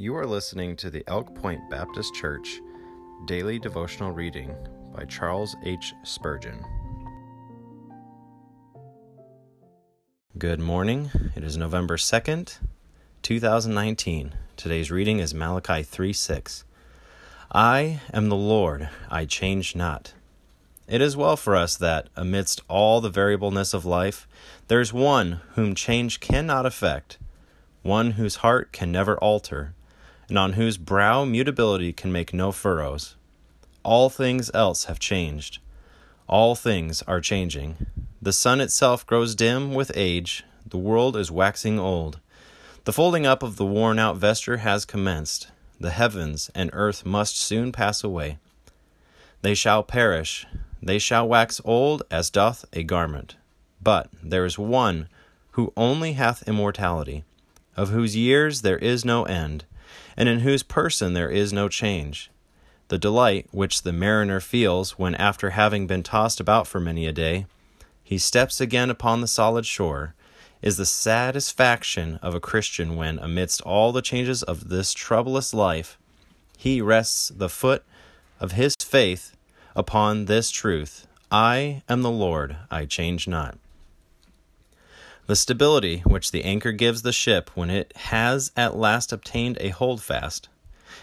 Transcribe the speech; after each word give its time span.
You 0.00 0.16
are 0.16 0.24
listening 0.24 0.76
to 0.76 0.88
the 0.88 1.04
Elk 1.08 1.34
Point 1.34 1.60
Baptist 1.68 2.14
Church 2.14 2.62
Daily 3.26 3.58
Devotional 3.58 4.12
Reading 4.12 4.56
by 4.94 5.04
Charles 5.04 5.54
H. 5.62 5.92
Spurgeon. 6.04 6.64
Good 10.38 10.58
morning. 10.58 11.10
It 11.36 11.44
is 11.44 11.58
November 11.58 11.98
2nd, 11.98 12.60
2019. 13.20 14.32
Today's 14.56 14.90
reading 14.90 15.18
is 15.18 15.34
Malachi 15.34 15.82
3 15.82 16.14
6. 16.14 16.64
I 17.52 18.00
am 18.10 18.30
the 18.30 18.36
Lord, 18.36 18.88
I 19.10 19.26
change 19.26 19.76
not. 19.76 20.14
It 20.88 21.02
is 21.02 21.14
well 21.14 21.36
for 21.36 21.54
us 21.54 21.76
that, 21.76 22.08
amidst 22.16 22.62
all 22.68 23.02
the 23.02 23.10
variableness 23.10 23.74
of 23.74 23.84
life, 23.84 24.26
there 24.68 24.80
is 24.80 24.94
one 24.94 25.42
whom 25.56 25.74
change 25.74 26.20
cannot 26.20 26.64
affect, 26.64 27.18
one 27.82 28.12
whose 28.12 28.36
heart 28.36 28.72
can 28.72 28.90
never 28.90 29.18
alter 29.18 29.74
and 30.30 30.38
on 30.38 30.54
whose 30.54 30.78
brow 30.78 31.24
mutability 31.26 31.92
can 31.92 32.10
make 32.10 32.32
no 32.32 32.52
furrows. 32.52 33.16
All 33.82 34.08
things 34.08 34.50
else 34.54 34.84
have 34.84 34.98
changed. 34.98 35.58
All 36.26 36.54
things 36.54 37.02
are 37.02 37.20
changing. 37.20 37.86
The 38.22 38.32
sun 38.32 38.60
itself 38.60 39.04
grows 39.04 39.34
dim 39.34 39.74
with 39.74 39.90
age, 39.94 40.44
the 40.64 40.78
world 40.78 41.16
is 41.16 41.30
waxing 41.30 41.78
old. 41.78 42.20
The 42.84 42.92
folding 42.92 43.26
up 43.26 43.42
of 43.42 43.56
the 43.56 43.64
worn 43.66 43.98
out 43.98 44.16
vesture 44.16 44.58
has 44.58 44.84
commenced. 44.84 45.48
The 45.80 45.90
heavens 45.90 46.50
and 46.54 46.70
earth 46.72 47.04
must 47.04 47.36
soon 47.36 47.72
pass 47.72 48.04
away. 48.04 48.38
They 49.42 49.54
shall 49.54 49.82
perish, 49.82 50.46
they 50.82 50.98
shall 50.98 51.26
wax 51.26 51.60
old 51.64 52.02
as 52.10 52.30
doth 52.30 52.64
a 52.72 52.84
garment. 52.84 53.36
But 53.82 54.08
there 54.22 54.44
is 54.44 54.58
one 54.58 55.08
who 55.52 55.72
only 55.76 56.12
hath 56.12 56.46
immortality, 56.46 57.24
of 57.76 57.90
whose 57.90 58.16
years 58.16 58.62
there 58.62 58.78
is 58.78 59.04
no 59.04 59.24
end 59.24 59.64
and 60.16 60.28
in 60.28 60.40
whose 60.40 60.62
person 60.62 61.14
there 61.14 61.30
is 61.30 61.52
no 61.52 61.68
change. 61.68 62.30
The 62.88 62.98
delight 62.98 63.46
which 63.52 63.82
the 63.82 63.92
mariner 63.92 64.40
feels 64.40 64.98
when, 64.98 65.14
after 65.14 65.50
having 65.50 65.86
been 65.86 66.02
tossed 66.02 66.40
about 66.40 66.66
for 66.66 66.80
many 66.80 67.06
a 67.06 67.12
day, 67.12 67.46
he 68.02 68.18
steps 68.18 68.60
again 68.60 68.90
upon 68.90 69.20
the 69.20 69.28
solid 69.28 69.64
shore, 69.64 70.14
is 70.60 70.76
the 70.76 70.84
satisfaction 70.84 72.18
of 72.20 72.34
a 72.34 72.40
Christian 72.40 72.96
when, 72.96 73.18
amidst 73.18 73.62
all 73.62 73.92
the 73.92 74.02
changes 74.02 74.42
of 74.42 74.68
this 74.68 74.92
troublous 74.92 75.54
life, 75.54 75.96
he 76.58 76.82
rests 76.82 77.28
the 77.28 77.48
foot 77.48 77.82
of 78.40 78.52
his 78.52 78.74
faith 78.80 79.36
upon 79.74 80.26
this 80.26 80.50
truth 80.50 81.06
I 81.30 81.82
am 81.88 82.02
the 82.02 82.10
Lord, 82.10 82.56
I 82.70 82.84
change 82.84 83.28
not. 83.28 83.56
The 85.30 85.36
stability 85.36 86.00
which 86.00 86.32
the 86.32 86.42
anchor 86.42 86.72
gives 86.72 87.02
the 87.02 87.12
ship 87.12 87.52
when 87.54 87.70
it 87.70 87.92
has 87.94 88.50
at 88.56 88.76
last 88.76 89.12
obtained 89.12 89.58
a 89.60 89.68
holdfast 89.68 90.48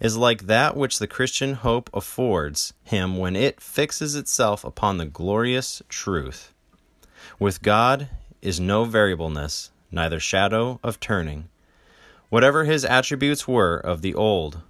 is 0.00 0.16
like 0.16 0.48
that 0.48 0.76
which 0.76 0.98
the 0.98 1.06
Christian 1.06 1.54
hope 1.54 1.88
affords 1.94 2.72
him 2.82 3.16
when 3.16 3.36
it 3.36 3.60
fixes 3.60 4.16
itself 4.16 4.64
upon 4.64 4.98
the 4.98 5.06
glorious 5.06 5.82
truth. 5.88 6.52
With 7.38 7.62
God 7.62 8.08
is 8.42 8.58
no 8.58 8.82
variableness, 8.82 9.70
neither 9.92 10.18
shadow 10.18 10.80
of 10.82 10.98
turning. 10.98 11.48
Whatever 12.28 12.64
his 12.64 12.84
attributes 12.84 13.46
were 13.46 13.76
of 13.76 14.02
the 14.02 14.16
old, 14.16 14.62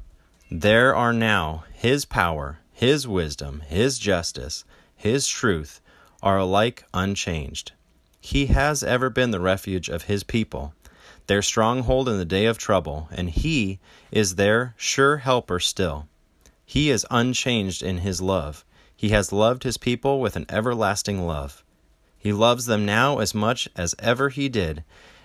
there 0.50 0.94
are 0.94 1.14
now 1.14 1.64
his 1.72 2.04
power, 2.04 2.58
his 2.70 3.08
wisdom, 3.08 3.62
his 3.66 3.98
justice, 3.98 4.66
his 4.94 5.26
truth 5.26 5.80
are 6.22 6.36
alike 6.36 6.84
unchanged. 6.92 7.72
He 8.20 8.46
has 8.46 8.82
ever 8.82 9.10
been 9.10 9.30
the 9.30 9.40
refuge 9.40 9.88
of 9.88 10.04
his 10.04 10.24
people, 10.24 10.74
their 11.28 11.42
stronghold 11.42 12.08
in 12.08 12.18
the 12.18 12.24
day 12.24 12.46
of 12.46 12.58
trouble, 12.58 13.08
and 13.12 13.30
he 13.30 13.78
is 14.10 14.34
their 14.34 14.74
sure 14.76 15.18
helper 15.18 15.60
still. 15.60 16.08
He 16.66 16.90
is 16.90 17.06
unchanged 17.10 17.82
in 17.82 17.98
his 17.98 18.20
love. 18.20 18.64
He 18.96 19.10
has 19.10 19.32
loved 19.32 19.62
his 19.62 19.78
people 19.78 20.20
with 20.20 20.36
an 20.36 20.46
everlasting 20.48 21.26
love. 21.26 21.64
He 22.18 22.32
loves 22.32 22.66
them 22.66 22.84
now 22.84 23.18
as 23.18 23.34
much 23.34 23.68
as 23.76 23.94
ever 24.00 24.28
he 24.28 24.48
did, 24.48 24.82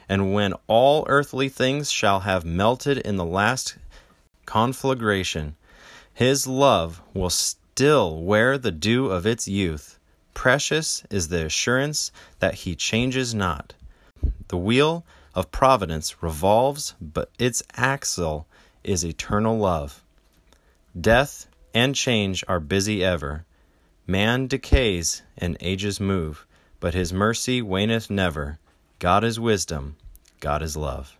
and 0.07 0.33
when 0.33 0.53
all 0.67 1.05
earthly 1.07 1.49
things 1.49 1.91
shall 1.91 2.21
have 2.21 2.45
melted 2.45 2.99
in 2.99 3.15
the 3.15 3.25
last 3.25 3.77
conflagration, 4.45 5.55
his 6.13 6.45
love 6.45 7.01
will 7.13 7.31
still 7.31 8.21
wear 8.21 8.57
the 8.57 8.71
dew 8.71 9.07
of 9.07 9.25
its 9.25 9.47
youth 9.47 9.97
Precious 10.33 11.03
is 11.09 11.27
the 11.27 11.45
assurance 11.45 12.11
that 12.39 12.55
he 12.55 12.75
changes 12.75 13.33
not. 13.33 13.73
The 14.47 14.57
wheel 14.57 15.05
of 15.35 15.51
providence 15.51 16.21
revolves, 16.21 16.95
but 17.01 17.29
its 17.39 17.63
axle 17.75 18.47
is 18.83 19.03
eternal 19.03 19.57
love. 19.57 20.03
Death 20.99 21.47
and 21.73 21.95
change 21.95 22.43
are 22.47 22.59
busy 22.59 23.03
ever. 23.03 23.45
Man 24.05 24.47
decays 24.47 25.23
and 25.37 25.57
ages 25.59 25.99
move, 25.99 26.45
but 26.79 26.93
his 26.93 27.13
mercy 27.13 27.61
waneth 27.61 28.09
never. 28.09 28.59
God 28.99 29.23
is 29.23 29.39
wisdom, 29.39 29.95
God 30.39 30.61
is 30.61 30.75
love. 30.75 31.17